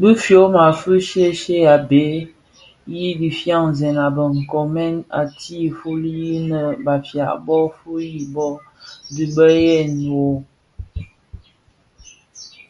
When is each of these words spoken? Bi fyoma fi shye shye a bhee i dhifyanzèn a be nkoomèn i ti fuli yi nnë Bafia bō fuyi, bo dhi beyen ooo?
Bi 0.00 0.10
fyoma 0.22 0.64
fi 0.78 0.94
shye 1.08 1.28
shye 1.40 1.58
a 1.74 1.76
bhee 1.88 2.18
i 3.02 3.04
dhifyanzèn 3.20 3.96
a 4.06 4.08
be 4.16 4.24
nkoomèn 4.38 4.94
i 5.20 5.22
ti 5.40 5.58
fuli 5.78 6.10
yi 6.22 6.36
nnë 6.42 6.62
Bafia 6.84 7.28
bō 7.46 7.58
fuyi, 7.76 8.14
bo 8.34 8.48
dhi 9.14 9.24
beyen 9.34 9.92
ooo? 10.20 10.36